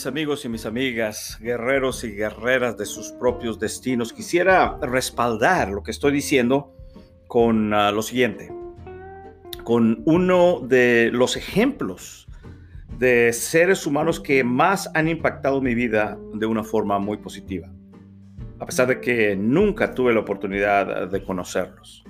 [0.00, 5.82] Mis amigos y mis amigas, guerreros y guerreras de sus propios destinos, quisiera respaldar lo
[5.82, 6.74] que estoy diciendo
[7.26, 8.50] con ah, lo siguiente,
[9.62, 12.26] con uno de los ejemplos
[12.98, 17.68] de seres humanos que más han impactado mi vida de una forma muy positiva,
[18.58, 22.04] a pesar de que nunca tuve la oportunidad de conocerlos.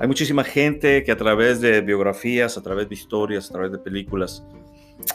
[0.00, 3.78] Hay muchísima gente que a través de biografías, a través de historias, a través de
[3.78, 4.46] películas,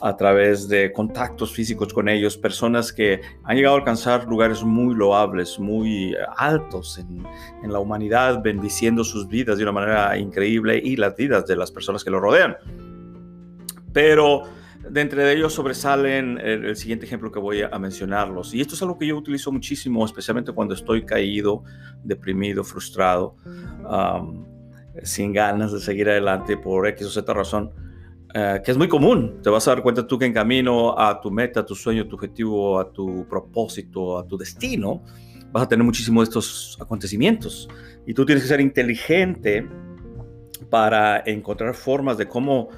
[0.01, 4.95] a través de contactos físicos con ellos, personas que han llegado a alcanzar lugares muy
[4.95, 11.15] loables, muy altos en, la humanidad, bendiciendo sus vidas de una manera increíble y las
[11.15, 12.55] vidas de las personas que lo rodean.
[13.93, 14.43] Pero
[14.89, 18.53] de entre ellos sobresalen el, siguiente ejemplo que voy a, mencionarlos.
[18.53, 21.63] Y esto es algo que yo utilizo muchísimo, especialmente cuando estoy caído,
[22.03, 23.35] deprimido, frustrado,
[25.03, 27.88] sin ganas de seguir adelante por X o Z razón
[28.33, 29.39] eh, que es muy común.
[29.41, 32.03] Te vas a dar cuenta tú que en camino a tu meta, a tu sueño,
[32.03, 35.03] a tu objetivo, a tu propósito, a tu destino,
[35.51, 37.67] vas a tener muchísimos de estos acontecimientos.
[38.05, 39.67] Y tú tienes que ser inteligente
[40.69, 42.69] para encontrar formas de cómo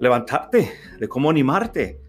[0.00, 2.00] levantarte, de cómo animarte.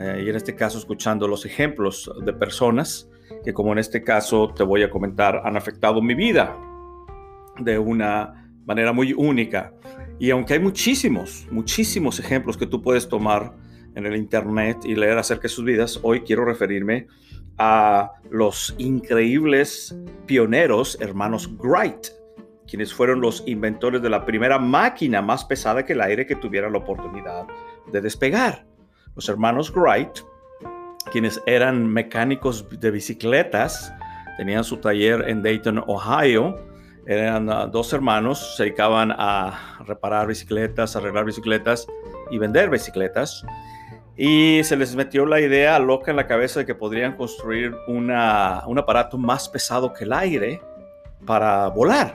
[0.00, 3.08] Eh, y en este caso, escuchando los ejemplos de personas
[3.44, 6.56] que, como en este caso te voy a comentar, han afectado mi vida
[7.58, 9.72] de una manera muy única.
[10.20, 13.54] Y aunque hay muchísimos, muchísimos ejemplos que tú puedes tomar
[13.94, 17.06] en el Internet y leer acerca de sus vidas, hoy quiero referirme
[17.56, 22.08] a los increíbles pioneros hermanos Wright,
[22.68, 26.68] quienes fueron los inventores de la primera máquina más pesada que el aire que tuviera
[26.68, 27.46] la oportunidad
[27.90, 28.66] de despegar.
[29.16, 30.18] Los hermanos Wright,
[31.10, 33.90] quienes eran mecánicos de bicicletas,
[34.36, 36.56] tenían su taller en Dayton, Ohio,
[37.10, 41.88] eran ah, dos hermanos, se dedicaban a reparar bicicletas, arreglar bicicletas
[42.30, 43.44] y vender bicicletas.
[44.16, 48.62] Y se les metió la idea loca en la cabeza de que podrían construir una,
[48.66, 50.62] un aparato más pesado que el aire
[51.26, 52.14] para volar.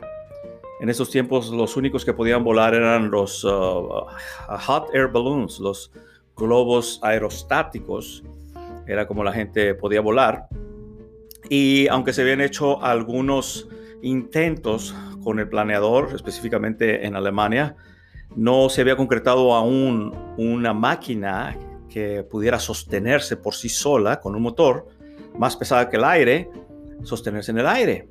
[0.79, 4.05] En esos tiempos los únicos que podían volar eran los uh,
[4.47, 5.91] hot air balloons, los
[6.37, 8.23] globos aerostáticos.
[8.87, 10.47] Era como la gente podía volar.
[11.49, 13.67] Y aunque se habían hecho algunos
[14.05, 17.75] intentos con el planeador, específicamente en Alemania,
[18.35, 21.57] no se había concretado aún una máquina
[21.89, 24.87] que pudiera sostenerse por sí sola con un motor
[25.37, 26.49] más pesada que el aire,
[27.03, 28.09] sostenerse en el aire.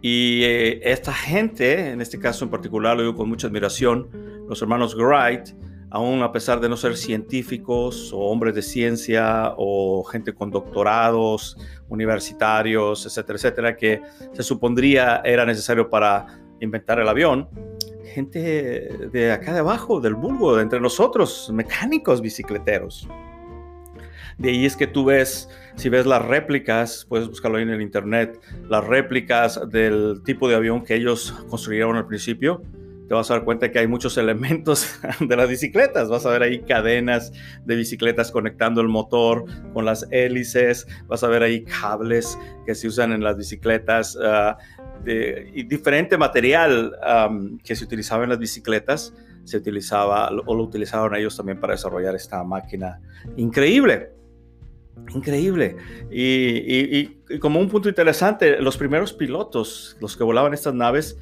[0.00, 4.08] Y eh, esta gente, en este caso en particular, lo digo con mucha admiración,
[4.48, 5.48] los hermanos Wright,
[5.94, 11.56] aún a pesar de no ser científicos o hombres de ciencia o gente con doctorados
[11.88, 14.02] universitarios, etcétera, etcétera, que
[14.32, 16.26] se supondría era necesario para
[16.58, 17.48] inventar el avión,
[18.12, 23.08] gente de acá de abajo, del vulgo, de entre nosotros, mecánicos bicicleteros.
[24.36, 27.80] De ahí es que tú ves, si ves las réplicas, puedes buscarlo ahí en el
[27.80, 32.62] internet, las réplicas del tipo de avión que ellos construyeron al principio,
[33.08, 36.08] te vas a dar cuenta que hay muchos elementos de las bicicletas.
[36.08, 37.32] Vas a ver ahí cadenas
[37.64, 40.86] de bicicletas conectando el motor con las hélices.
[41.06, 44.56] Vas a ver ahí cables que se usan en las bicicletas ah,
[45.06, 46.92] y diferente material
[47.62, 49.14] que se utilizaba en las bicicletas.
[49.44, 53.00] Se utilizaba o lo utilizaron ellos también para desarrollar esta máquina
[53.36, 54.12] increíble.
[55.14, 55.76] Increíble.
[56.10, 61.18] y como un punto interesante, los primeros pilotos, los que volaban estas naves,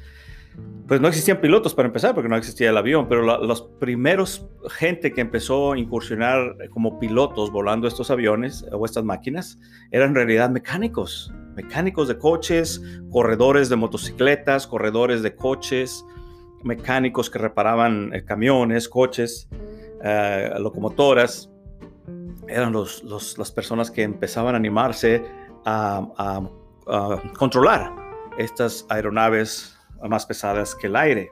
[0.87, 5.13] pues no existían pilotos para empezar, porque no existía el avión, pero los primeros gente
[5.13, 9.57] que empezó a incursionar como pilotos volando estos aviones o estas máquinas
[9.91, 16.05] eran en realidad mecánicos, mecánicos de coches, corredores de motocicletas, corredores de coches,
[16.63, 19.47] mecánicos que reparaban eh, camiones, coches,
[20.03, 21.49] eh, locomotoras.
[22.47, 23.03] Eran los,
[23.37, 25.23] las personas que empezaban a animarse
[25.65, 26.41] a
[27.37, 27.89] controlar
[28.37, 29.77] estas aeronaves
[30.07, 31.31] más pesadas que el aire.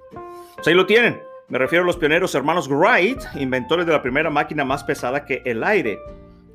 [0.56, 1.22] Pues ahí lo tienen.
[1.50, 5.42] Me refiero a los pioneros hermanos Wright, inventores de la primera máquina más pesada que
[5.46, 6.00] el aire,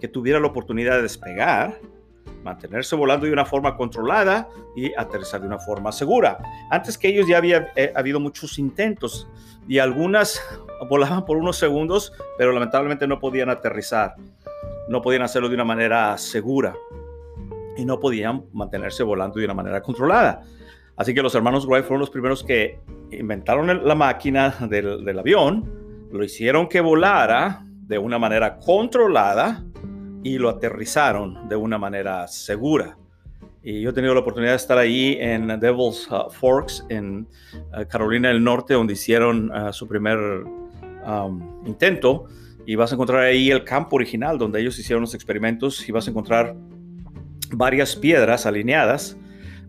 [0.00, 1.78] que tuviera la oportunidad de despegar,
[2.42, 6.38] mantenerse volando de una forma controlada y aterrizar de una forma segura.
[6.70, 9.28] Antes que ellos ya había eh, habido muchos intentos
[9.68, 10.40] y algunas
[10.88, 14.14] volaban por unos segundos, pero lamentablemente no podían aterrizar,
[14.88, 16.74] no podían hacerlo de una manera segura
[17.76, 20.42] y no podían mantenerse volando de una manera controlada.
[20.96, 26.24] Así que los hermanos Wright fueron los primeros que inventaron la máquina del, avión, lo
[26.24, 29.64] hicieron que volara de una manera controlada
[30.22, 32.96] y lo aterrizaron de una manera segura.
[33.62, 37.26] Y yo he tenido la oportunidad de estar ahí en Devil's uh, Forks, en
[37.72, 40.18] uh, Carolina del Norte, donde hicieron uh, su primer
[41.04, 42.26] um, intento.
[42.64, 46.06] Y vas a encontrar ahí el campo original donde ellos hicieron los experimentos y vas
[46.06, 46.54] a encontrar
[47.52, 49.16] varias piedras alineadas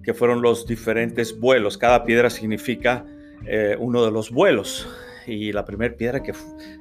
[0.08, 1.78] que fueron los diferentes vuelos.
[1.78, 3.04] Cada piedra significa
[3.46, 4.88] eh, uno de los vuelos
[5.26, 6.32] y la primera piedra que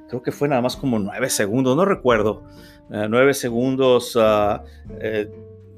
[0.07, 2.45] creo que fue nada más como nueve segundos, no recuerdo,
[2.89, 4.61] eh, nueve segundos, uh,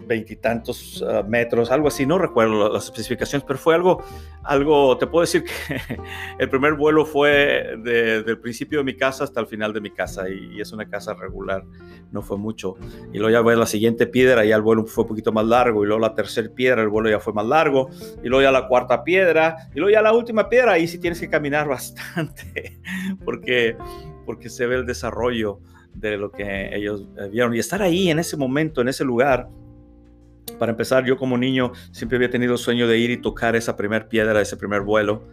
[0.10, 4.04] veintitantos uh, metros, algo así, no recuerdo las especificaciones, pero fue algo,
[4.44, 5.80] algo, te puedo decir que
[6.40, 9.92] el primer vuelo fue de, del principio de mi casa hasta el final de mi
[9.92, 11.64] casa y, es una casa regular,
[12.12, 12.76] no fue mucho.
[13.14, 15.84] Y luego ya ves la siguiente piedra, ya el vuelo fue un poquito más largo
[15.84, 17.90] y luego la tercera piedra, el vuelo ya fue más largo
[18.24, 21.20] y luego ya la cuarta piedra y luego ya la última piedra, ahí sí tienes
[21.20, 22.80] que caminar bastante
[23.24, 23.78] porque,
[24.26, 25.60] porque se ve el desarrollo
[25.94, 29.50] de lo que ellos vieron y estar ahí en ese momento, en ese lugar
[30.52, 33.76] para empezar, yo como niño siempre había tenido el sueño de ir y tocar esa
[33.76, 35.28] primera piedra, ese primer vuelo.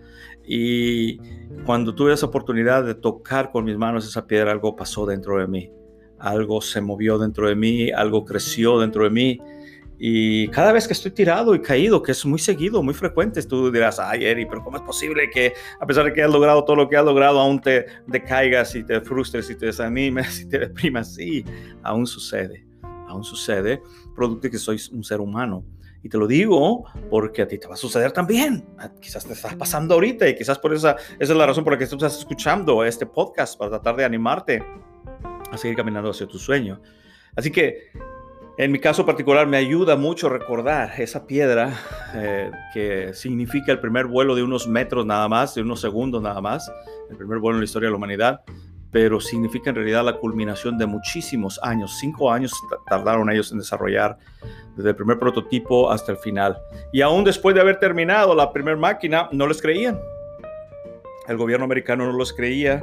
[0.47, 1.19] Y
[1.65, 5.47] cuando tuve esa oportunidad de tocar con mis manos esa piedra, algo pasó dentro de
[5.47, 5.71] mí.
[6.19, 9.41] Algo se movió dentro de mí, algo creció dentro de mí.
[9.99, 13.71] Y cada vez que estoy tirado y caído, que es muy seguido, muy frecuente, tú
[13.71, 16.77] dirás, ay, Eri, pero ¿cómo es posible que a pesar de que has logrado todo
[16.77, 20.59] lo que has logrado, aún te decaigas y te frustres y te desanimes y te
[20.61, 21.15] deprimas?
[21.15, 21.45] Sí,
[21.83, 22.67] aún sucede
[23.07, 23.83] aún sucede,
[24.17, 25.65] producto de que soy un ser humano.
[26.03, 28.65] Y te lo digo porque a ti te va a suceder también.
[28.79, 31.73] Ah, quizás te está pasando ahorita y quizás por esa, esa es la razón por
[31.73, 34.63] la que estás escuchando este podcast, para tratar de animarte
[35.51, 36.81] a seguir caminando hacia tu sueño.
[37.35, 37.91] Así que
[38.59, 41.75] en mi caso particular me ayuda mucho recordar esa piedra
[42.15, 46.41] eh, que significa el primer vuelo de unos metros nada más, de unos segundos nada
[46.41, 46.71] más,
[47.11, 48.41] el primer vuelo en la historia de la humanidad
[48.97, 51.99] pero significa en realidad la culminación de muchísimos años.
[52.01, 52.51] Cinco años
[52.89, 54.17] tardaron ellos en desarrollar
[54.75, 56.57] desde el primer prototipo hasta el final.
[56.95, 60.01] Y aún después de haber terminado la primera máquina, no les creían.
[61.29, 62.83] El gobierno americano no los creía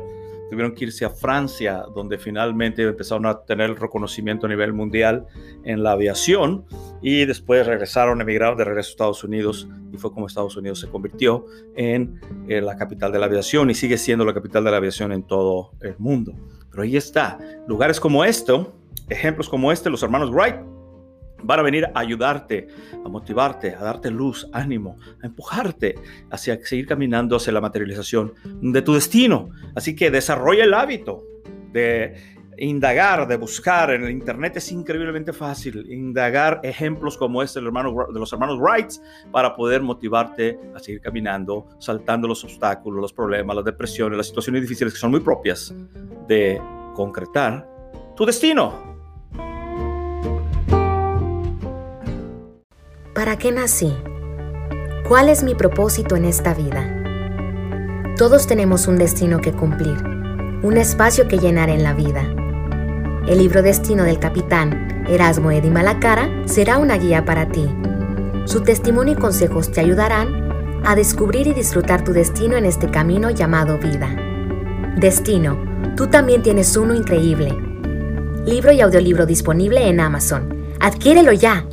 [0.53, 5.25] tuvieron que irse a Francia, donde finalmente empezaron a tener reconocimiento a nivel mundial
[5.63, 6.65] en la aviación
[7.01, 10.87] y después regresaron, emigraron de regreso a Estados Unidos y fue como Estados Unidos se
[10.87, 11.45] convirtió
[11.75, 15.11] en, eh, la capital de la aviación y sigue siendo la capital de la aviación
[15.11, 16.33] en todo el mundo.
[16.69, 18.75] Pero ahí está, lugares como esto,
[19.09, 20.72] ejemplos como este, los hermanos Wright
[21.43, 22.67] van a venir a ayudarte,
[23.05, 25.95] a motivarte, a darte luz, ánimo, a empujarte
[26.31, 29.49] hacia seguir caminando hacia la materialización de tu destino.
[29.75, 31.23] Así que desarrolla el hábito
[31.71, 33.91] de indagar, de buscar.
[33.91, 38.91] En el Internet es increíblemente fácil indagar ejemplos como este de los hermanos Wright
[39.31, 44.61] para poder motivarte a seguir caminando, saltando los obstáculos, los problemas, las depresiones, las situaciones
[44.61, 45.73] difíciles que son muy propias
[46.27, 46.61] de
[46.93, 47.67] concretar
[48.15, 48.92] tu destino.
[53.43, 53.93] Qué nací?
[55.05, 57.03] ¿Cuál es mi propósito en esta vida?
[58.15, 59.97] Todos tenemos un destino que cumplir,
[60.63, 62.21] un espacio que llenar en la vida.
[63.27, 67.67] El libro Destino del capitán Erasmo Edi Malacara será una guía para ti.
[68.45, 73.29] Su testimonio y consejos te ayudarán a descubrir y disfrutar tu destino en este camino
[73.29, 74.07] llamado vida.
[74.95, 75.57] Destino,
[75.97, 77.53] tú también tienes uno increíble.
[78.45, 80.63] Libro y audiolibro disponible en Amazon.
[80.79, 81.65] Adquiérelo ya.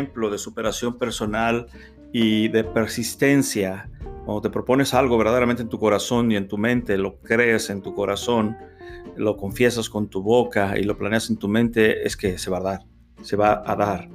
[0.00, 1.66] Ejemplo de superación personal
[2.12, 3.90] y de persistencia.
[4.24, 7.82] Cuando te propones algo verdaderamente en tu corazón y en tu mente, lo crees en
[7.82, 8.56] tu corazón,
[9.16, 12.58] lo confiesas con tu boca y lo planeas en tu mente, es que se va
[12.58, 12.80] a dar,
[13.22, 14.08] se va a dar.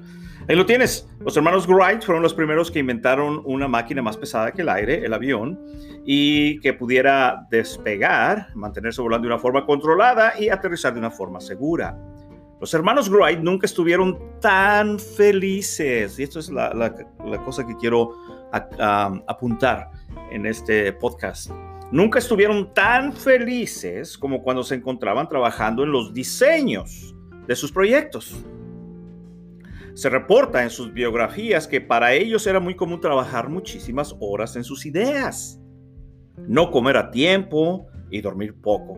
[0.47, 1.07] Ahí lo tienes.
[1.23, 5.05] Los hermanos Wright fueron los primeros que inventaron una máquina más pesada que el aire,
[5.05, 5.59] el avión,
[6.05, 11.39] y que pudiera despegar, mantenerse volando de una forma controlada y aterrizar de una forma
[11.41, 11.97] segura.
[12.65, 16.95] Los hermanos Wright nunca estuvieron tan felices, y esto es la,
[17.45, 18.15] cosa que quiero
[18.51, 19.91] apuntar
[20.31, 21.51] en este podcast.
[21.91, 27.13] nunca estuvieron tan felices como cuando se encontraban trabajando en los diseños
[27.45, 28.35] de sus proyectos.
[29.93, 34.63] Se reporta en sus biografías que para ellos era muy común trabajar muchísimas horas en
[34.63, 35.61] sus ideas,
[36.47, 38.97] no comer a tiempo y dormir poco.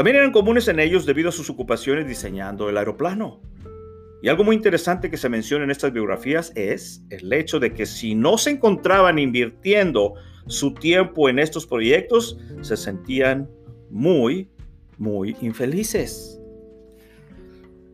[0.00, 3.42] También eran comunes en ellos debido a sus ocupaciones diseñando el aeroplano.
[4.22, 7.84] Y algo muy interesante que se menciona en estas biografías es el hecho de que
[7.84, 10.14] si no se encontraban invirtiendo
[10.46, 13.50] su tiempo en estos proyectos, se sentían
[13.90, 14.48] muy,
[14.96, 16.40] muy infelices.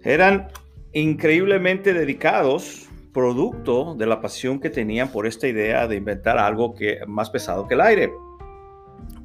[0.04, 0.46] Eran
[0.92, 7.00] increíblemente dedicados, producto de la pasión que tenían por esta idea de inventar algo que
[7.08, 8.12] más pesado que el aire.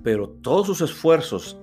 [0.01, 1.61] Pero todos sus esfuerzos,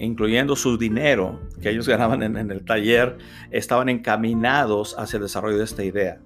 [0.00, 3.18] incluyendo su dinero que ellos ganaban en, el taller,
[3.50, 6.18] estaban encaminados hacia el desarrollo de esta idea.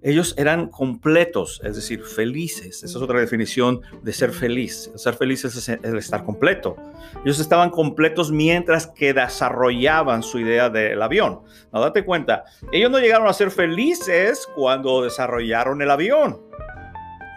[0.00, 2.84] Ellos eran completos, es decir, felices.
[2.84, 4.92] Esa es otra definición de ser feliz.
[4.94, 6.76] Ser feliz es el estar completo.
[7.24, 11.40] Ellos estaban completos mientras que desarrollaban su idea del avión.
[11.72, 16.40] No, date cuenta, ellos no llegaron a ser felices cuando desarrollaron el avión.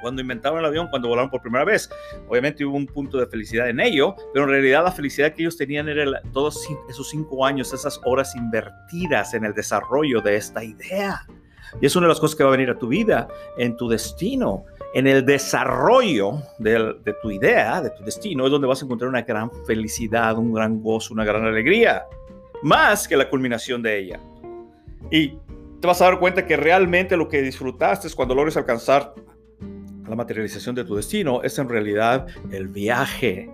[0.01, 1.89] Cuando inventaron el avión, cuando volaron por primera vez.
[2.27, 5.57] Obviamente hubo un punto de felicidad en ello, pero en realidad la felicidad que ellos
[5.57, 11.25] tenían era todos esos cinco años, esas horas invertidas en el desarrollo de esta idea.
[11.79, 13.27] Y es una de las cosas que va a venir a tu vida,
[13.57, 18.81] en tu destino, en el desarrollo de, tu idea, de tu destino, es donde vas
[18.81, 22.03] a encontrar una gran felicidad, un gran gozo, una gran alegría,
[22.61, 24.19] más que la culminación de ella.
[25.09, 25.29] Y
[25.79, 29.13] te vas a dar cuenta que realmente lo que disfrutaste es cuando logres alcanzar
[30.11, 33.49] la materialización de tu destino, es en realidad el viaje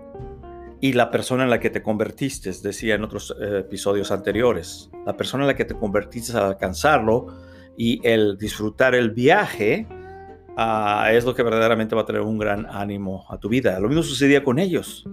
[0.80, 4.90] y la persona en la que te convertiste, decía en otros eh, episodios anteriores.
[5.06, 7.28] La persona en la que te convertiste al alcanzarlo
[7.76, 9.86] y el disfrutar el viaje
[10.56, 13.78] ah, es lo que verdaderamente va a traer un gran ánimo a tu vida.
[13.78, 15.04] Lo mismo sucedía con ellos.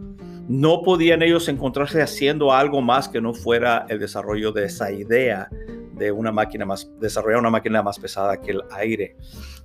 [0.47, 5.47] No podían ellos encontrarse haciendo algo más que no fuera el desarrollo de esa idea
[5.93, 9.15] de una máquina más, desarrollar una máquina más pesada que el aire.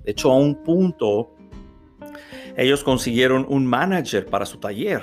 [0.04, 1.34] De hecho, a un punto,
[2.56, 5.02] ellos consiguieron un manager para su taller,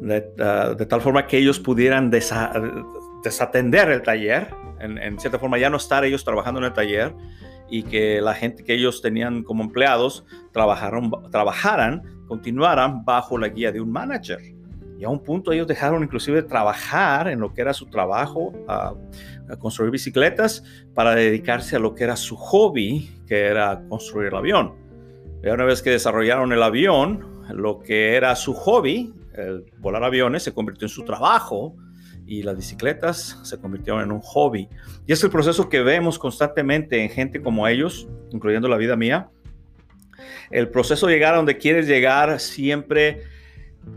[0.00, 4.48] de, ah, tal forma que ellos pudieran desatender el taller
[4.80, 7.14] en, cierta forma ya no estar ellos trabajando en el taller
[7.68, 13.72] y que la gente que ellos tenían como empleados trabajaron, trabajaran, continuaran bajo la guía
[13.72, 14.38] de un manager.
[14.98, 18.94] Y a un punto ellos dejaron inclusive trabajar en lo que era su trabajo, a,
[19.58, 24.74] construir bicicletas, para dedicarse a lo que era su hobby, que era construir el avión.
[25.42, 30.52] Una vez que desarrollaron el avión, lo que era su hobby, el volar aviones, se
[30.52, 31.76] convirtió en su trabajo
[32.26, 34.68] y las bicicletas se convirtieron en un hobby.
[35.06, 39.28] Y es el proceso que vemos constantemente en gente como ellos, incluyendo la vida mía.
[40.50, 43.22] El proceso de llegar a donde quieres llegar siempre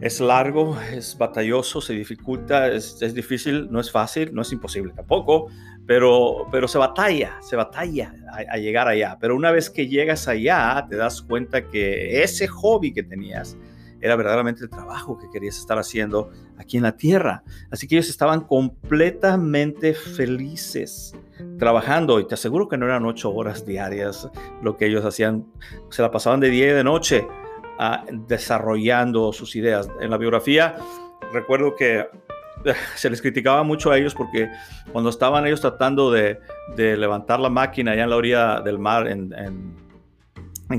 [0.02, 5.48] es largo, es batalloso, se dificulta, es, difícil, no es fácil, no es imposible tampoco,
[5.86, 9.18] pero, pero se batalla, se batalla a, a llegar allá.
[9.20, 13.58] Pero una vez que llegas allá, te das cuenta que ese hobby que tenías,
[14.02, 17.44] era verdaderamente el trabajo que querías estar haciendo aquí en la tierra.
[17.70, 21.14] Así que ellos estaban completamente felices
[21.58, 24.30] trabajando y te aseguro que no eran ocho horas diarias
[24.62, 25.46] lo que ellos hacían,
[25.90, 27.28] se la pasaban de día y de noche
[28.12, 29.90] desarrollando sus ideas.
[30.02, 30.78] En la biografía
[31.32, 32.08] recuerdo que
[32.96, 34.50] se les criticaba mucho a ellos porque
[34.92, 36.40] cuando estaban ellos tratando de,
[36.76, 39.34] levantar la máquina allá en la orilla del mar en,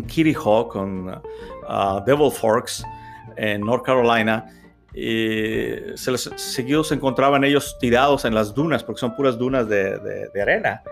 [0.07, 2.85] Kitty Hawk con uh, Devil Forks,
[3.37, 4.47] en North Carolina,
[4.95, 10.83] y se les, encontraban ellos tirados en las dunas, porque son puras dunas de, arena,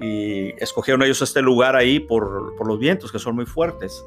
[0.00, 4.04] y escogieron ellos este lugar ahí por los vientos que son muy fuertes.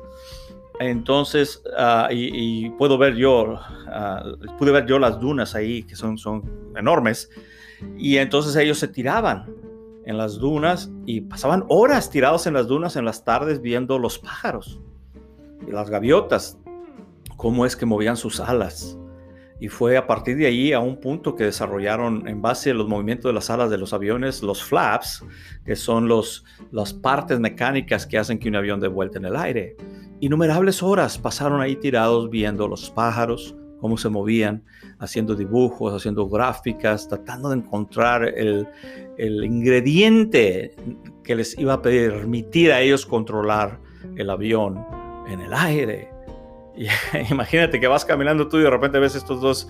[0.82, 6.18] Entonces, uh, y, puedo ver yo, uh, pude ver yo las dunas ahí, que son,
[6.18, 6.44] son
[6.76, 7.30] enormes,
[7.98, 9.54] y entonces ellos se tiraban
[10.06, 14.18] en las dunas y pasaban horas tirados en las dunas en las tardes viendo los
[14.18, 14.80] pájaros
[15.68, 16.58] y las gaviotas
[17.38, 18.98] cómo es que movían sus alas.
[19.60, 22.88] Y fue a partir de ahí a un punto que desarrollaron en base a los
[22.88, 25.24] movimientos de las alas de los aviones, los flaps,
[25.66, 29.36] que son los, las partes mecánicas que hacen que un avión dé vuelta en el
[29.36, 29.76] aire.
[30.22, 34.64] Innumerables horas pasaron ahí tirados viendo los pájaros, cómo se movían,
[35.00, 38.68] haciendo dibujos, haciendo gráficas, tratando de encontrar el,
[39.18, 40.76] el ingrediente
[41.24, 43.80] que les iba a permitir a ellos controlar
[44.16, 44.86] el avión
[45.28, 46.11] en el aire.
[47.30, 49.68] imagínate que vas caminando tú y de repente ves estos dos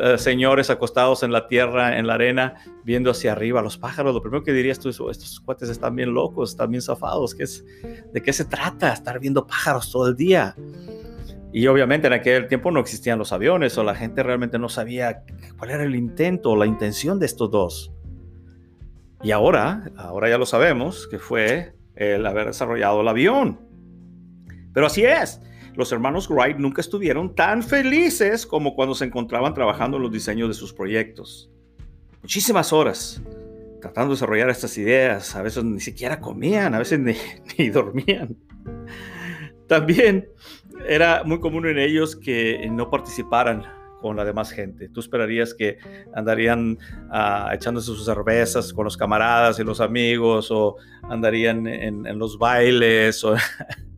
[0.00, 2.54] eh, señores acostados en la tierra, en la arena,
[2.84, 4.14] viendo hacia arriba los pájaros.
[4.14, 7.34] Lo primero que dirías tú es, oh, estos cuates están bien locos, están bien zafados.
[7.34, 7.64] ¿Qué es,
[8.12, 8.92] ¿De qué se trata?
[8.92, 10.54] Estar viendo pájaros todo el día.
[11.52, 15.24] Y obviamente en aquel tiempo no existían los aviones o la gente realmente no sabía
[15.58, 17.92] cuál era el intento o la intención de estos dos.
[19.22, 23.60] Y ahora, ahora ya lo sabemos, que fue el haber desarrollado el avión.
[24.72, 25.40] Pero así es,
[25.80, 30.48] los hermanos Wright nunca estuvieron tan felices como cuando se encontraban trabajando en los diseños
[30.48, 31.50] de sus proyectos.
[32.22, 33.20] Muchísimas horas
[33.80, 38.36] tratando de desarrollar estas ideas, a veces ni siquiera comían, a veces ni, dormían.
[39.66, 40.28] También
[40.86, 43.64] era muy común en ellos que no participaran
[44.02, 44.90] con la demás gente.
[44.90, 45.78] Tú esperarías que
[46.14, 46.78] andarían
[47.10, 52.38] uh, echándose sus cervezas con los camaradas y los amigos o andarían en, en los
[52.38, 53.34] bailes o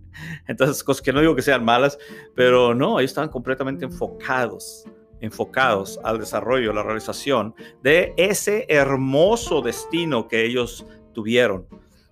[0.49, 1.99] entonces cosas que no digo que sean malas,
[2.35, 4.85] pero no, ellos estaban completamente enfocados
[5.23, 10.85] enfocados al desarrollo, a la realización de ese hermoso destino que ellos
[11.15, 11.65] tuvieron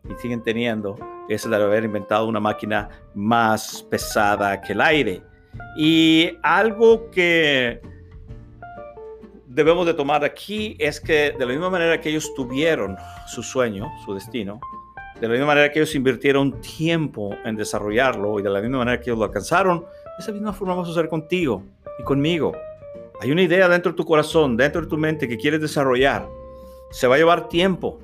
[0.09, 0.97] y siguen teniendo,
[1.29, 5.23] que es el de haber inventado una máquina más pesada que el aire.
[5.77, 7.83] Y algo que
[9.47, 12.97] debemos de tomar aquí es que de la misma manera que ellos tuvieron
[13.27, 14.61] su sueño, su destino,
[15.21, 19.01] de la misma manera que ellos invirtieron tiempo en desarrollarlo y de la misma manera
[19.01, 19.87] que ellos lo alcanzaron, de
[20.19, 21.63] esa misma forma vamos a hacer contigo
[21.99, 22.53] y conmigo.
[23.21, 26.27] Hay una idea dentro de tu corazón, dentro de tu mente que quieres desarrollar.
[26.91, 27.99] Se va a llevar tiempo.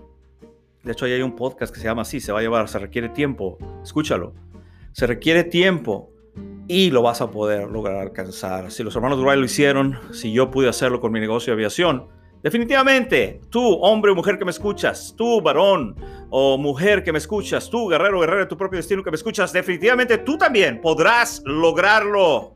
[0.83, 3.09] De hecho, hay un podcast que se llama así, se va a llevar, se requiere
[3.09, 3.57] tiempo.
[3.83, 4.35] Escúchalo.
[4.93, 6.11] Se requiere tiempo
[6.69, 8.71] y lo vas a poder lograr alcanzar.
[8.71, 12.09] Si los hermanos Wright lo hicieron, si yo pude hacerlo con mi negocio de aviación,
[12.47, 15.97] definitivamente, tú, hombre o mujer que me escuchas, tú, varón
[16.31, 19.17] o mujer que me escuchas, tú, guerrero o guerrera de tu propio destino que me
[19.17, 22.55] escuchas, definitivamente tú también podrás lograrlo.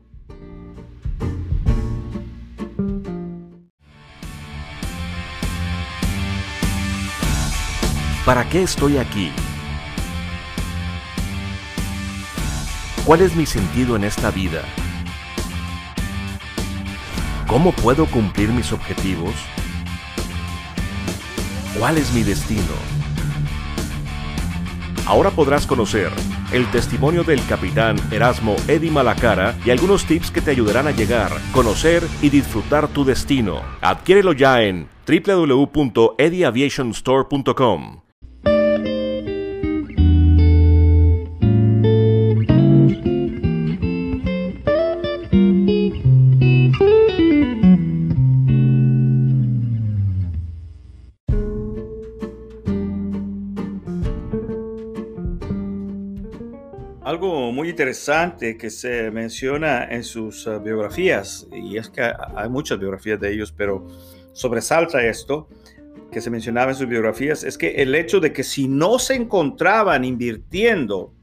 [8.25, 9.29] ¿Para qué estoy aquí?
[13.05, 14.61] ¿Cuál es mi sentido en esta vida?
[17.45, 19.33] ¿Cómo puedo cumplir mis objetivos?
[21.77, 22.61] ¿Cuál es mi destino?
[25.05, 26.11] Ahora podrás conocer
[26.51, 31.31] el testimonio del capitán Erasmo Eddy Malacara y algunos tips que te ayudarán a llegar,
[31.53, 33.61] conocer y disfrutar tu destino.
[33.81, 38.00] Adquiérelo ya en www.edyaviationstore.com.
[57.81, 62.03] interesante que se menciona en sus uh, biografías, y es que
[62.35, 63.87] hay muchas biografías de ellos, pero
[64.33, 65.49] sobresalta esto
[66.11, 69.15] que se mencionaba en sus biografías, es que el hecho de que si no se
[69.15, 71.15] encontraban invirtiendo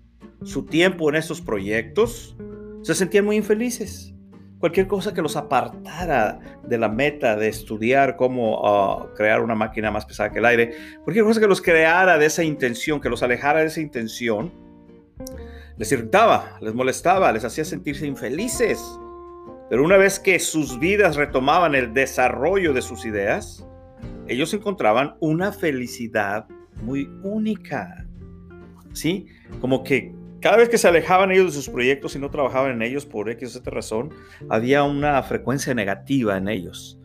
[0.43, 2.37] su tiempo en estos proyectos,
[2.83, 4.13] se sentían muy infelices.
[4.59, 9.93] Cualquier cosa que los apartara de la meta de estudiar cómo uh, crear una máquina
[9.93, 13.23] más pesada que el aire, cualquier cosa que los creara de esa intención, que los
[13.23, 14.67] alejara de esa intención,
[15.79, 18.83] les irritaba, les molestaba, les hacía sentirse infelices.
[19.71, 23.67] Pero una vez que sus vidas retomaban el desarrollo de sus ideas,
[24.27, 26.47] ellos encontraban una felicidad
[26.83, 28.07] muy única.
[28.93, 29.27] ¿Sí?
[29.61, 32.83] Como que cada vez que se alejaban ellos de sus proyectos y no trabajaban en
[32.83, 34.11] ellos por X o Z razón,
[34.49, 36.98] había una frecuencia negativa en ellos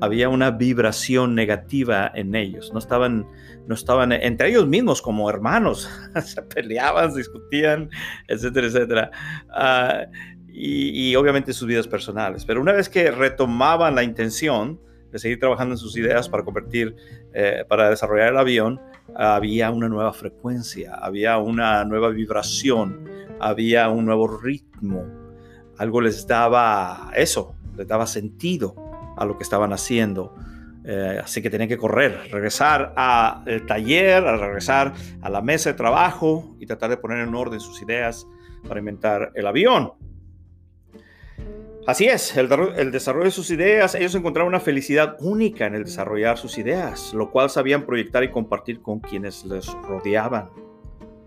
[0.00, 2.72] había una vibración negativa en ellos.
[2.72, 3.26] No estaban,
[3.66, 5.88] no estaban entre ellos mismos como hermanos.
[6.24, 7.90] Se peleaban, discutían,
[8.28, 9.10] etcétera, etcétera.
[9.50, 10.06] Ah,
[10.50, 12.44] y, obviamente sus vidas personales.
[12.44, 14.80] Pero una vez que retomaban la intención
[15.12, 16.96] de seguir trabajando en sus ideas para convertir,
[17.32, 18.80] eh, para desarrollar el avión,
[19.14, 23.08] había una nueva frecuencia, había una nueva vibración,
[23.40, 25.06] había un nuevo ritmo.
[25.78, 28.87] Algo les daba eso, les daba sentido
[29.18, 30.34] a lo que estaban haciendo.
[30.84, 35.76] Eh, así que tenían que correr, regresar al taller, a regresar a la mesa de
[35.76, 38.26] trabajo y tratar de poner en orden sus ideas
[38.66, 39.92] para inventar el avión.
[41.86, 45.84] Así es, el, el, desarrollo de sus ideas, ellos encontraron una felicidad única en el
[45.84, 50.50] desarrollar sus ideas, lo cual sabían proyectar y compartir con quienes les rodeaban.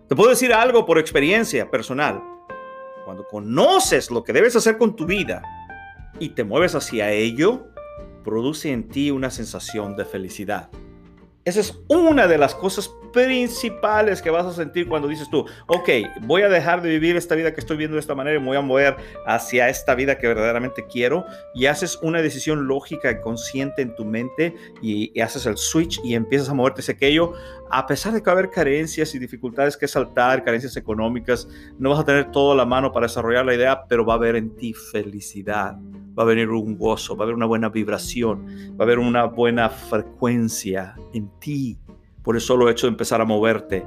[0.08, 2.22] Te puedo decir algo por experiencia personal.
[3.06, 5.42] Cuando conoces lo que debes hacer con tu vida
[6.20, 7.71] y te mueves hacia ello,
[8.24, 10.70] produce en ti una sensación de felicidad.
[11.44, 15.90] Esa es una de las cosas principales que vas a sentir cuando dices tú, ok,
[16.22, 18.46] voy a dejar de vivir esta vida que estoy viendo de esta manera y me
[18.46, 23.22] voy a mover hacia esta vida que verdaderamente quiero y haces una decisión lógica y
[23.22, 27.34] consciente en tu mente y, haces el switch y empiezas a moverte hacia aquello,
[27.72, 31.48] a pesar de que va a haber carencias y dificultades que saltar, carencias económicas,
[31.80, 34.18] no vas a tener todo a la mano para desarrollar la idea, pero va a
[34.18, 35.78] haber en ti felicidad
[36.18, 38.46] va a venir un gozo, va a haber una buena vibración,
[38.80, 41.78] va a haber una buena frecuencia en ti
[42.24, 43.86] por el solo hecho de empezar a moverte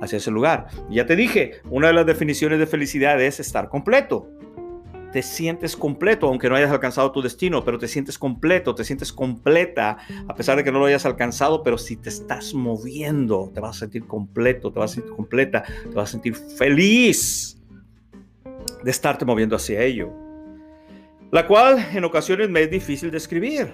[0.00, 0.66] hacia ese lugar.
[0.90, 4.28] Ya te dije, una de las definiciones de felicidad es estar completo.
[5.16, 9.14] Te sientes completo, aunque no hayas alcanzado tu destino, pero te sientes completo, te sientes
[9.14, 9.96] completa,
[10.28, 13.76] a pesar de que no lo hayas alcanzado, pero si te estás moviendo, te vas
[13.76, 17.58] a sentir completo, te vas a sentir completa, te vas a sentir feliz
[18.84, 20.12] de estarte moviendo hacia ello
[21.32, 23.72] la cual en ocasiones me es difícil de escribir,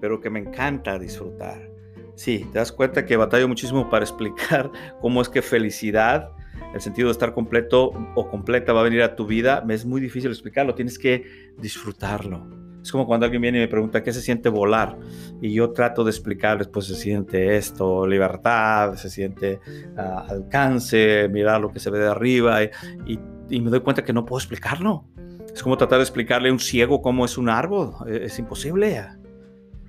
[0.00, 1.70] pero que me encanta disfrutar.
[2.14, 6.30] Sí, te das cuenta que batallo muchísimo para explicar cómo es que felicidad,
[6.72, 9.62] el sentido de estar completo o completa va a venir a tu vida.
[9.66, 12.46] Me es muy difícil explicarlo, tienes que disfrutarlo.
[12.82, 14.98] Es como cuando alguien viene y me pregunta qué se siente volar
[15.40, 19.58] y yo trato de explicarles, pues se siente esto, libertad, se siente
[19.96, 24.26] ah, alcance, mirar lo que se ve de arriba y me doy cuenta que no
[24.26, 25.06] puedo explicarlo
[25.54, 27.94] es como tratar de explicarle a un ciego cómo es un árbol.
[28.08, 28.98] E-, es imposible.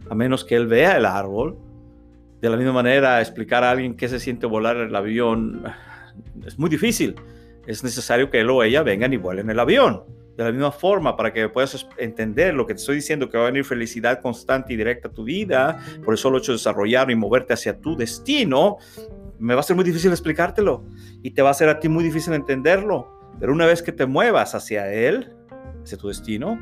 [0.10, 1.58] A menos que él vea el árbol.
[2.40, 5.64] De la misma manera, explicar a alguien qué se siente volar el avión
[6.46, 7.16] es muy difícil.
[7.68, 10.04] Es necesario que él o ella vengan y vuelen el avión.
[10.38, 13.46] De la misma forma, para que puedas entender lo que te estoy diciendo, que va
[13.46, 17.10] a venir felicidad constante y directa a tu vida, por el solo hecho de desarrollar
[17.10, 18.78] y moverte hacia tu destino,
[19.40, 20.86] me va a ser muy difícil explicártelo
[21.24, 23.16] y te va a ser a ti muy difícil entenderlo.
[23.40, 25.34] Pero una vez que te muevas hacia él,
[25.84, 26.60] hacia tu destino,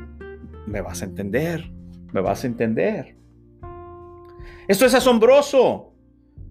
[0.66, 1.70] me vas a entender,
[2.12, 3.16] me vas a entender.
[4.68, 5.93] Esto es asombroso,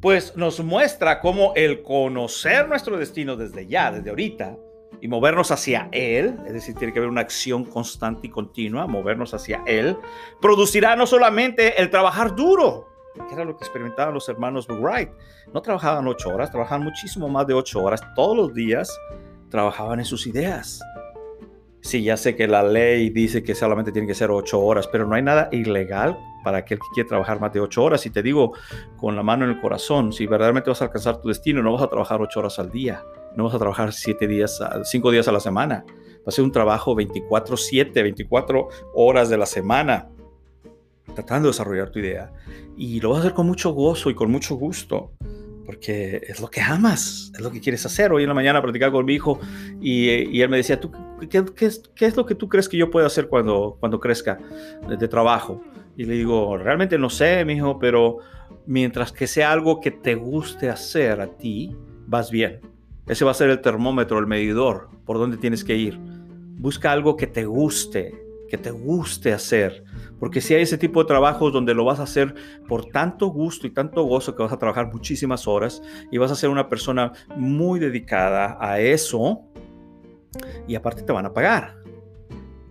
[0.04, 4.58] pues nos muestra cómo el conocer nuestro destino desde ya, desde ahorita,
[5.00, 9.34] y movernos hacia Él, es decir, tiene que haber una acción constante y continua, movernos
[9.34, 9.96] hacia Él,
[10.42, 15.10] producirá no solamente el trabajar duro, que era lo que experimentaban los hermanos Wright.
[15.54, 18.94] No trabajaban ocho horas, trabajaban muchísimo más de ocho horas todos los días,
[19.50, 20.82] trabajaban en sus ideas.
[21.80, 25.08] Sí, ya sé que la ley dice que solamente tiene que ser ocho horas, pero
[25.08, 28.06] no hay nada ilegal para aquel que quiere trabajar más de ocho horas.
[28.06, 28.54] Y te digo
[28.98, 31.84] con la mano en el corazón, si verdaderamente vas a alcanzar tu destino, no vas
[31.84, 33.04] a trabajar ocho horas al día,
[33.36, 35.86] no vas a trabajar siete días, cinco días a la semana.
[35.88, 40.10] Va a ser un trabajo 24/7, 24 horas de la semana,
[41.14, 42.32] tratando de desarrollar tu idea.
[42.78, 45.12] Y lo vas a hacer con mucho gozo y con mucho gusto
[45.74, 48.12] porque es lo que amas, es lo que quieres hacer.
[48.12, 49.40] Hoy en la mañana platicaba con mi hijo
[49.82, 50.92] y, él me decía, ¿Tú,
[51.30, 54.38] qué, es, lo que tú crees que yo puedo hacer cuando, cuando crezca
[54.88, 55.64] de, trabajo?
[55.98, 58.20] Y le digo, realmente no sé, mi hijo, pero
[58.68, 62.62] mientras que sea algo que te guste hacer a ti, vas bien.
[63.08, 65.98] Ese va a ser el termómetro, el medidor, por dónde tienes que ir.
[66.00, 68.14] Busca algo que te guste,
[68.48, 69.84] que te guste hacer.
[70.24, 72.34] Porque si hay ese tipo de trabajos donde lo vas a hacer
[72.70, 75.82] por tanto gusto y tanto gozo que vas a trabajar muchísimas horas
[76.12, 79.42] y vas a ser una persona muy dedicada a eso
[80.66, 81.76] y aparte te van a pagar.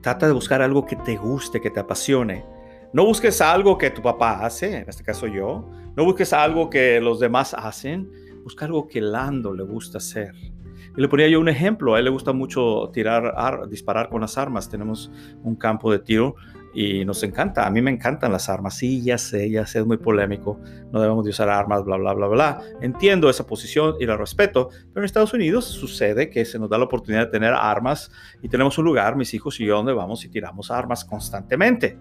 [0.01, 2.43] Trata de buscar algo que te guste, que te apasione.
[2.95, 5.69] No busques algo que tu papá hace, en este caso yo.
[5.95, 8.11] No busques algo que los demás hacen.
[8.45, 10.33] Busca algo que Lando le gusta hacer.
[10.97, 14.39] Y le ponía yo un ejemplo, a él le gusta mucho tirar, disparar con las
[14.39, 14.71] armas.
[14.71, 15.11] Tenemos
[15.43, 16.35] un campo de tiro
[16.75, 17.67] y nos encanta.
[17.67, 18.77] A mí me encantan las armas.
[18.77, 20.59] Sí, ya sé, ya sé, es muy polémico.
[20.91, 22.63] No debemos de usar armas, bla, bla, bla, bla.
[22.81, 26.79] Entiendo esa posición y la respeto, pero en Estados Unidos sucede que se nos da
[26.79, 28.11] la oportunidad de tener armas
[28.43, 31.99] y tenemos un lugar, mis hijos y yo, donde vamos y tiramos armas constantemente.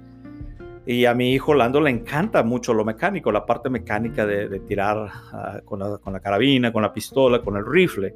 [0.85, 5.09] Y a mi hijo Lando le encanta mucho lo mecánico, la parte mecánica de, tirar
[5.31, 8.15] ah, con, la, con la carabina, con la pistola, con el rifle.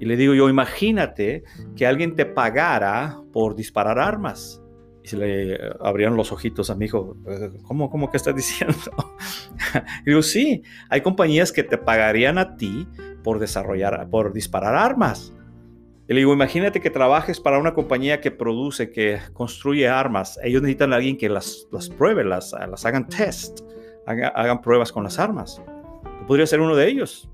[0.00, 1.44] Y le digo yo, imagínate
[1.76, 4.61] que alguien te pagara por disparar armas.
[5.04, 7.16] Y se le abrieron los ojitos a mi hijo.
[7.62, 8.76] ¿Cómo, cómo que estás diciendo?
[10.06, 12.86] y digo, sí, hay compañías que te pagarían a ti
[13.24, 15.32] por desarrollar, por disparar armas.
[16.08, 20.38] Y le digo, imagínate que trabajes para una compañía que produce, que construye armas.
[20.42, 23.60] Ellos necesitan a alguien que las, las pruebe, las, las hagan test,
[24.06, 25.62] hagan, pruebas con las armas.
[26.18, 27.30] Tú podrías ser uno de ellos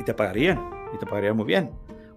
[0.00, 0.58] y te pagarían
[0.94, 1.70] y te pagaría muy bien.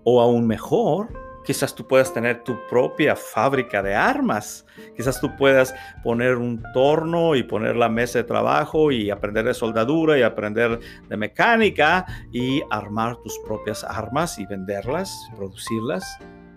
[0.03, 1.09] O aún mejor,
[1.49, 4.67] quizás tú puedas tener tu propia fábrica de armas.
[4.95, 9.55] Quizás tú puedas poner un torno y poner la mesa de trabajo y aprender de
[9.55, 16.05] soldadura y aprender de mecánica y armar tus propias armas y venderlas, producirlas.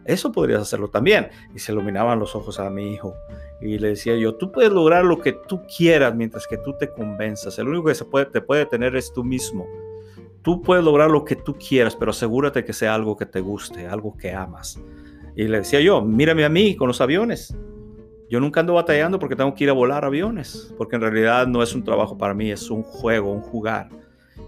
[0.04, 1.30] Eso podrías hacerlo también.
[1.54, 3.14] Y se iluminaban los ojos a mi hijo.
[3.62, 6.92] Y le decía yo, tú puedes lograr lo que tú quieras mientras que tú te
[6.92, 7.58] convenzas.
[7.58, 9.66] El único que se puede, te puede tener es tú mismo
[10.42, 13.86] tú puedes lograr lo que tú quieras, pero asegúrate que sea algo que te guste,
[13.86, 14.80] algo que amas.
[15.34, 17.56] Y le decía yo, mírame a mí con los aviones.
[18.28, 21.62] Yo nunca ando batallando porque tengo que ir a volar aviones, porque en realidad no
[21.62, 23.88] es un trabajo para mí, es un juego, un jugar.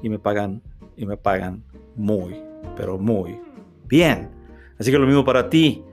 [0.02, 0.62] Y me pagan,
[0.96, 1.62] y me pagan
[1.94, 2.36] muy,
[2.76, 3.38] pero muy
[3.86, 4.30] bien.
[4.78, 5.84] Así que lo mismo para ti,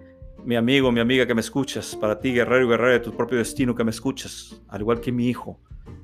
[0.43, 3.37] mi amigo, mi amiga que me escuchas, para ti, guerrero y guerrera de tu propio
[3.37, 5.59] destino que me escuchas, al igual que mi hijo,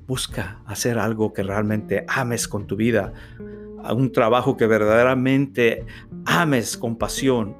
[0.06, 3.12] busca hacer algo que realmente ames con tu vida,
[3.94, 5.84] un trabajo que verdaderamente
[6.26, 7.56] ames con pasión,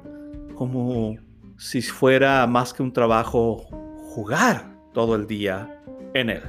[0.55, 1.15] como
[1.57, 3.67] si fuera más que un trabajo
[4.09, 5.81] jugar todo el día
[6.13, 6.43] en él.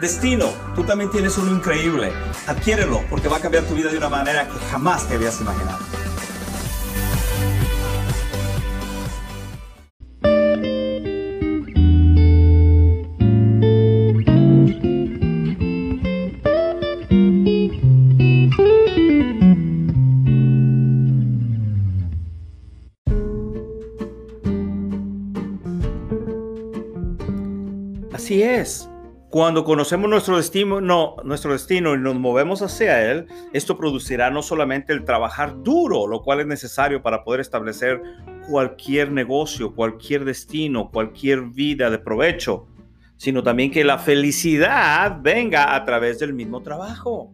[0.00, 2.10] Destino, tú también tienes uno increíble.
[2.46, 5.89] Adquiérelo porque va a cambiar tu vida de una manera que jamás te habías imaginado.
[29.30, 34.42] Cuando conocemos nuestro destino, no, nuestro destino y nos movemos hacia él, esto producirá no
[34.42, 38.02] solamente el trabajar duro, lo cual es necesario para poder establecer
[38.48, 42.66] cualquier negocio, cualquier destino, cualquier vida de provecho,
[43.18, 47.30] sino también que la felicidad venga a través del mismo trabajo.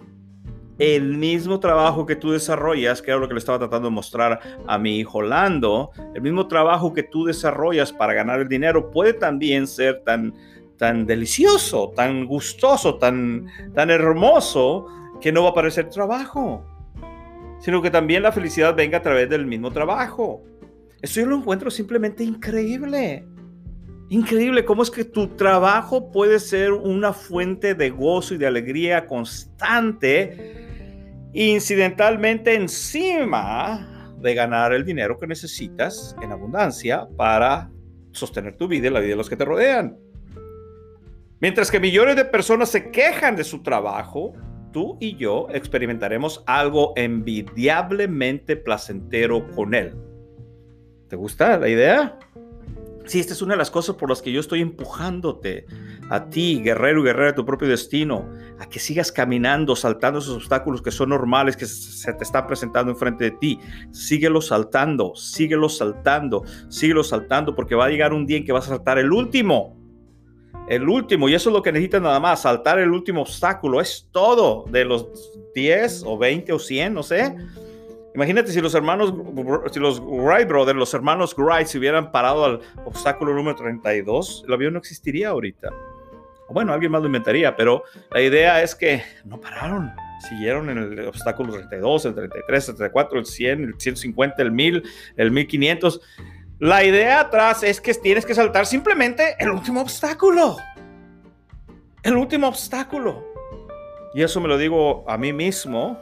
[0.78, 4.38] El mismo trabajo que tú desarrollas, que era lo que le estaba tratando de mostrar
[4.66, 9.14] a mi hijo Lando, el mismo trabajo que tú desarrollas para ganar el dinero puede
[9.14, 10.34] también ser tan
[10.76, 14.86] tan delicioso, tan gustoso, tan, tan hermoso,
[15.20, 16.64] que no va a parecer trabajo,
[17.60, 20.42] sino que también la felicidad venga a través del mismo trabajo.
[21.00, 23.26] Eso yo lo encuentro simplemente increíble.
[24.08, 29.06] Increíble cómo es que tu trabajo puede ser una fuente de gozo y de alegría
[29.06, 30.54] constante,
[31.32, 37.70] incidentalmente encima de ganar el dinero que necesitas en abundancia para
[38.12, 39.96] sostener tu vida y la vida de los que te rodean.
[41.40, 44.32] Mientras que millones de personas se quejan de su trabajo,
[44.72, 49.94] tú y yo experimentaremos algo envidiablemente placentero con él.
[51.08, 52.18] ¿Te gusta la idea?
[53.04, 55.66] Sí, esta es una de las cosas por las que yo estoy empujándote
[56.10, 60.36] a ti, guerrero y guerrera de tu propio destino, a que sigas caminando, saltando esos
[60.36, 63.60] obstáculos que son normales, que se te están presentando enfrente de ti.
[63.92, 68.66] Síguelo saltando, síguelo saltando, síguelo saltando, porque va a llegar un día en que vas
[68.66, 69.75] a saltar el último
[70.68, 74.08] el último, y eso es lo que necesitas nada más, saltar el último obstáculo, es
[74.12, 75.08] todo de los
[75.54, 77.34] 10 o 20 o 100, no sé.
[78.14, 79.12] Imagínate si los hermanos,
[79.72, 84.54] si los Wright Brothers, los hermanos Wright se hubieran parado al obstáculo número 32, el
[84.54, 85.70] avión no existiría ahorita.
[86.48, 89.90] Bueno, alguien más lo inventaría, pero la idea es que no pararon.
[90.28, 94.82] Siguieron en el obstáculo 32, el 33, el 34, el 100, el 150, el 1000,
[95.16, 96.00] el 1500.
[96.58, 100.56] La idea atrás es que tienes que saltar simplemente el último obstáculo.
[102.02, 103.26] El último obstáculo.
[104.14, 106.00] Y eso me lo digo a mí mismo.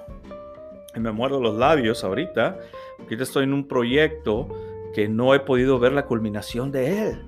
[0.95, 2.57] Y me muerdo los labios ahorita.
[2.99, 4.47] Porque estoy en un proyecto
[4.95, 7.27] que no he podido ver la culminación de él.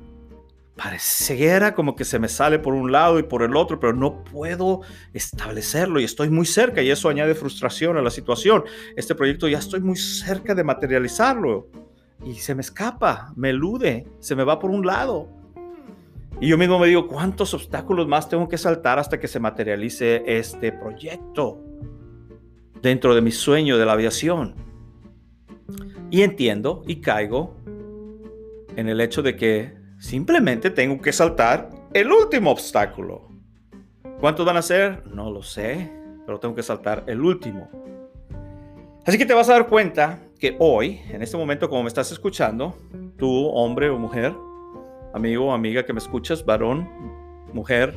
[0.76, 4.22] Pareciera como que se me sale por un lado y por el otro, pero no
[4.22, 8.62] puedo establecerlo y estoy muy cerca y eso añade frustración a la situación.
[8.94, 11.85] Este proyecto ya estoy muy cerca de materializarlo
[12.24, 15.28] y se me escapa, me elude, se me va por un lado.
[16.40, 20.22] Y yo mismo me digo, ¿cuántos obstáculos más tengo que saltar hasta que se materialice
[20.26, 21.62] este proyecto
[22.82, 24.54] dentro de mi sueño de la aviación?
[26.10, 27.56] Y entiendo y caigo
[28.76, 33.28] en el hecho de que simplemente tengo que saltar el último obstáculo.
[34.20, 35.06] ¿Cuántos van a ser?
[35.06, 35.90] No lo sé,
[36.26, 37.70] pero tengo que saltar el último.
[39.06, 42.10] Así que te vas a dar cuenta que hoy, en este momento, como me estás
[42.10, 42.76] escuchando,
[43.16, 44.34] tú, hombre o mujer,
[45.14, 46.88] amigo o amiga que me escuchas, varón,
[47.52, 47.94] mujer,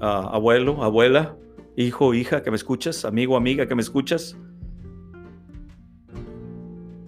[0.00, 1.36] ah, abuelo, abuela,
[1.76, 4.36] hijo, hija que me escuchas, amigo, amiga que me escuchas,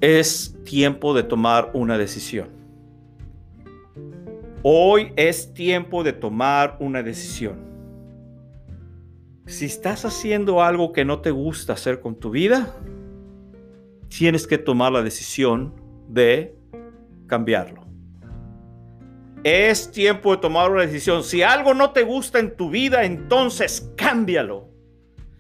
[0.01, 2.51] es tiempo de tomar una decisión.
[4.63, 7.59] Hoy es tiempo de tomar una decisión.
[9.47, 12.73] Si estás haciendo algo que no te gusta hacer con tu vida,
[14.19, 15.75] tienes que tomar la decisión
[16.09, 16.55] de
[17.27, 17.85] cambiarlo.
[19.43, 21.23] Es tiempo de tomar una decisión.
[21.23, 24.71] Si algo no te gusta en tu vida, entonces cámbialo.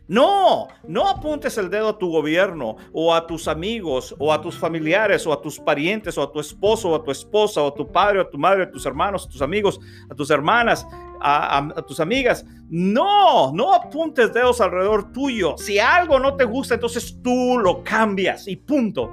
[0.07, 4.59] No, no apuntes el dedo a tu gobierno o a tus amigos o a tus
[4.59, 7.75] familiares o a tus parientes o a tu esposo o a tu esposa o a
[7.75, 10.87] tu padre o a tu madre, a tus hermanos, a tus amigos, a tus hermanas,
[11.21, 12.45] a, tus amigas.
[12.69, 15.57] No, no apuntes dedos alrededor tuyo.
[15.57, 19.11] Si algo no te gusta, entonces tú lo cambias y punto.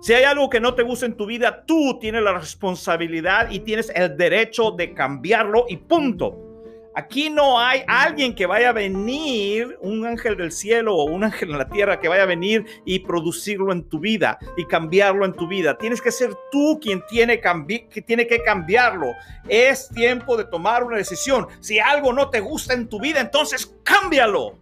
[0.00, 3.60] Si hay algo que no te gusta en tu vida, tú tienes la responsabilidad y
[3.60, 6.51] tienes el derecho de cambiarlo y punto.
[6.94, 11.50] Aquí no hay alguien que vaya a venir, un ángel del cielo o un ángel
[11.50, 15.32] en la tierra que vaya a venir y producirlo en tu vida y cambiarlo en
[15.32, 15.78] tu vida.
[15.78, 19.06] Tienes que ser tú quien tiene, que, cambiarlo.
[19.48, 21.46] Es tiempo de tomar una decisión.
[21.60, 24.58] Si algo no te gusta en tu vida, entonces cámbialo.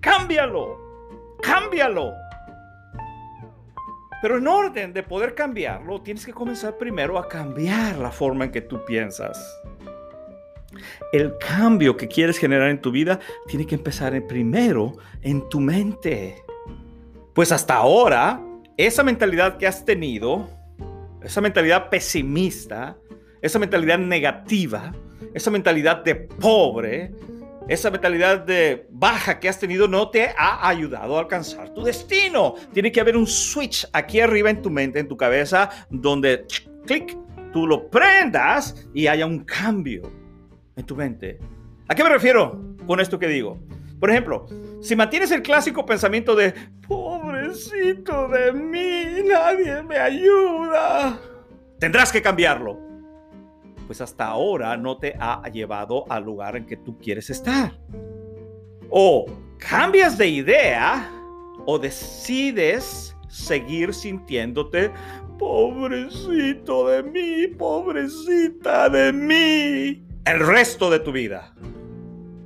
[0.00, 0.76] Cámbialo.
[1.40, 2.12] Cámbialo.
[4.22, 8.50] Pero en orden de poder cambiarlo, tienes que comenzar primero a cambiar la forma en
[8.50, 9.38] que tú piensas.
[11.12, 16.36] El cambio que quieres generar en tu vida tiene que empezar primero en tu mente.
[17.34, 18.42] Pues hasta ahora,
[18.76, 20.48] esa mentalidad que has tenido,
[21.22, 22.96] esa mentalidad pesimista,
[23.42, 24.92] esa mentalidad negativa,
[25.34, 27.12] esa mentalidad de pobre,
[27.68, 32.54] esa mentalidad de baja que has tenido no te ha ayudado a alcanzar tu destino.
[32.72, 36.46] Tiene que haber un switch aquí arriba en tu mente, en tu cabeza, donde
[36.86, 37.16] clic,
[37.52, 40.19] tú lo prendas y haya un cambio
[40.82, 41.38] tu mente.
[41.88, 43.58] ¿A qué me refiero con esto que digo?
[43.98, 44.46] Por ejemplo,
[44.80, 46.54] si mantienes el clásico pensamiento de,
[46.88, 51.18] pobrecito de mí, nadie me ayuda,
[51.78, 52.78] tendrás que cambiarlo.
[53.86, 57.78] Pues hasta ahora no te ha llevado al lugar en que tú quieres estar.
[58.88, 59.26] O
[59.58, 61.10] cambias de idea
[61.66, 64.90] o decides seguir sintiéndote
[65.38, 71.52] pobrecito de mí, pobrecita de mí el resto de tu vida.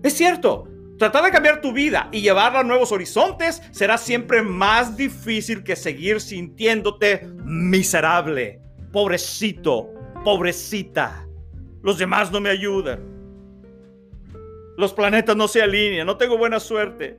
[0.03, 0.69] Es cierto,
[0.99, 5.77] tratar de cambiar tu vida y llevarla a nuevos horizontes será siempre más difícil que
[5.77, 8.61] seguir sintiéndote miserable,
[8.93, 9.91] pobrecito,
[10.25, 11.27] pobrecita.
[11.83, 13.01] Los demás no me ayudan.
[14.77, 17.19] Los planetas no se alinean, no tengo buena suerte.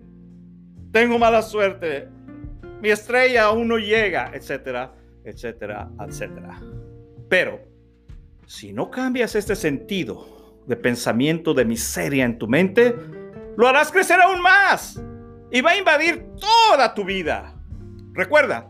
[0.92, 2.10] Tengo mala suerte.
[2.82, 6.60] Mi estrella aún no llega, etcétera, etcétera, etcétera.
[7.30, 7.60] Pero
[8.46, 10.35] si no cambias este sentido,
[10.68, 12.96] de pensamiento de miseria en tu mente,
[13.58, 15.02] lo harás crecer aún más
[15.52, 17.56] y va a invadir toda tu vida.
[18.14, 18.70] Recuerda,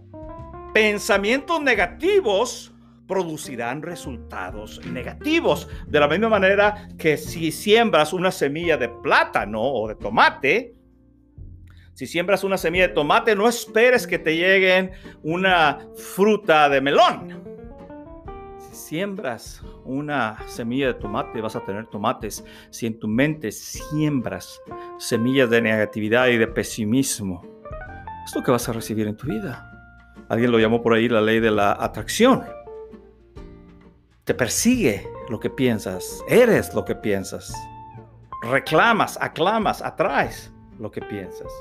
[0.73, 2.73] pensamientos negativos
[3.08, 5.67] producirán resultados negativos.
[5.88, 10.75] De la misma manera que si siembras una semilla de plátano o de tomate,
[11.93, 14.91] si siembras una semilla de tomate, no esperes que te lleguen
[15.23, 17.54] una fruta de melón
[18.75, 22.43] siembras una semilla de tomate, vas a tener tomates.
[22.69, 24.61] Si en tu mente siembras
[24.99, 27.43] semillas de negatividad y de pesimismo,
[28.25, 29.71] es lo que vas a recibir en tu vida.
[30.29, 32.43] Alguien lo llamó por ahí la ley de la atracción.
[34.23, 37.53] Te persigue lo que piensas, eres lo que piensas.
[38.43, 41.51] Reclamas, aclamas, atraes lo que piensas.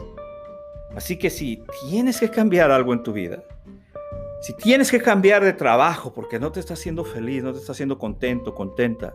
[0.96, 3.42] Así que si tienes que cambiar algo en tu vida,
[4.44, 7.72] si tienes que cambiar de trabajo porque no te está haciendo feliz, no te está
[7.72, 9.14] haciendo contento, contenta,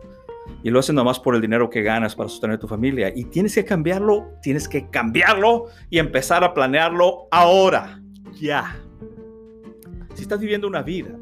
[0.64, 3.54] y lo haces nomás por el dinero que ganas para sostener tu familia, y tienes
[3.54, 8.02] que cambiarlo, tienes que cambiarlo y empezar a planearlo ahora,
[8.40, 8.76] ya.
[10.14, 11.16] Si estás viviendo una vida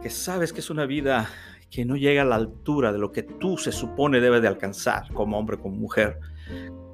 [0.00, 1.28] que sabes que es una vida
[1.70, 5.12] que no llega a la altura de lo que tú se supone debe de alcanzar
[5.12, 6.18] como hombre, como mujer,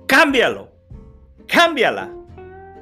[0.08, 0.72] cámbialo,
[1.46, 2.12] cámbiala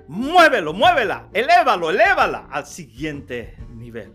[0.08, 4.14] muévelo, muévela, elévalo, elévala al siguiente nivel.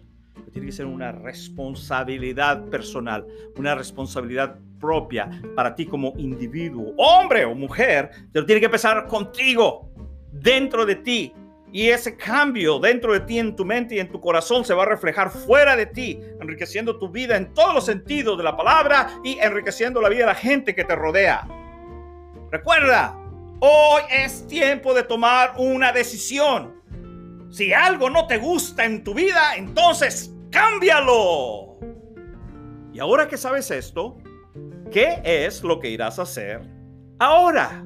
[0.51, 3.25] Tiene que ser una responsabilidad personal,
[3.56, 9.89] una responsabilidad propia para ti como individuo, hombre o mujer, pero tiene que empezar contigo,
[10.32, 11.34] dentro de ti.
[11.71, 14.84] Y ese cambio dentro de ti, en tu mente y en tu corazón, se va
[14.84, 19.08] a reflejar fuera de ti, enriqueciendo tu vida en todos los sentidos de la palabra
[19.23, 21.47] y enriqueciendo la vida de la gente que te rodea.
[22.51, 23.17] Recuerda,
[23.65, 26.84] Hoy es tiempo de tomar una decisión.
[27.49, 31.78] Si algo no te gusta en tu vida, entonces cámbialo.
[32.91, 34.17] Y ahora que sabes esto,
[34.91, 36.60] ¿qué es lo que irás a hacer
[37.19, 37.86] ahora?